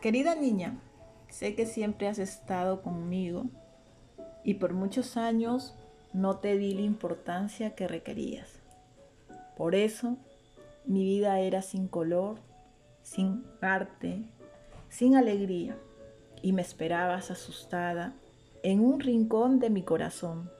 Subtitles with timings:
[0.00, 0.78] Querida niña,
[1.28, 3.46] sé que siempre has estado conmigo
[4.44, 5.74] y por muchos años
[6.12, 8.60] no te di la importancia que requerías.
[9.56, 10.18] Por eso
[10.84, 12.38] mi vida era sin color,
[13.02, 14.22] sin arte,
[14.88, 15.76] sin alegría
[16.42, 18.14] y me esperabas asustada
[18.62, 20.50] en un rincón de mi corazón,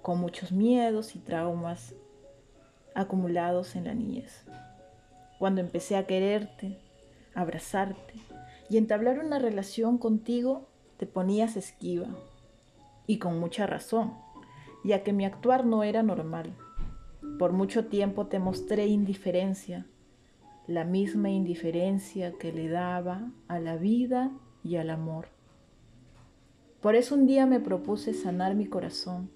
[0.00, 1.94] con muchos miedos y traumas
[2.94, 4.44] acumulados en la niñez.
[5.38, 6.78] Cuando empecé a quererte,
[7.34, 8.14] abrazarte
[8.68, 12.08] y entablar una relación contigo, te ponías esquiva.
[13.06, 14.14] Y con mucha razón,
[14.82, 16.54] ya que mi actuar no era normal.
[17.38, 19.86] Por mucho tiempo te mostré indiferencia,
[20.66, 24.30] la misma indiferencia que le daba a la vida
[24.62, 25.28] y al amor.
[26.80, 29.30] Por eso un día me propuse sanar mi corazón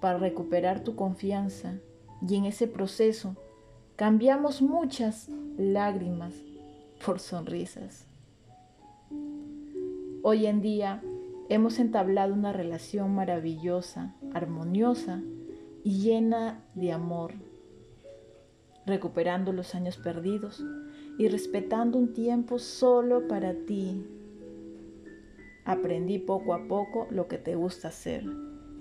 [0.00, 1.74] para recuperar tu confianza
[2.26, 3.36] y en ese proceso
[3.96, 6.34] cambiamos muchas lágrimas
[7.04, 8.06] por sonrisas.
[10.22, 11.02] Hoy en día
[11.48, 15.20] hemos entablado una relación maravillosa, armoniosa
[15.82, 17.34] y llena de amor,
[18.86, 20.64] recuperando los años perdidos
[21.18, 24.06] y respetando un tiempo solo para ti.
[25.64, 28.24] Aprendí poco a poco lo que te gusta hacer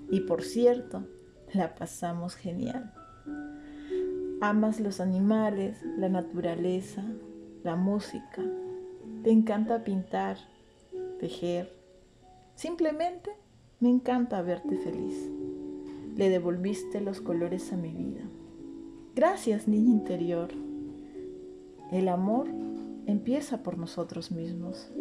[0.09, 1.07] y por cierto,
[1.53, 2.93] la pasamos genial.
[4.41, 7.03] Amas los animales, la naturaleza,
[7.63, 8.43] la música.
[9.23, 10.37] Te encanta pintar,
[11.19, 11.71] tejer.
[12.55, 13.31] Simplemente
[13.79, 15.29] me encanta verte feliz.
[16.15, 18.21] Le devolviste los colores a mi vida.
[19.15, 20.49] Gracias, niña interior.
[21.91, 22.47] El amor
[23.05, 24.91] empieza por nosotros mismos.